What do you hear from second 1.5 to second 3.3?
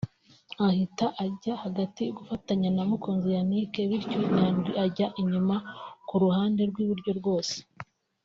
hagati gufatanya na Mukunzi